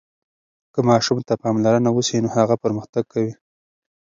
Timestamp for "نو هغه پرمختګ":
2.23-3.03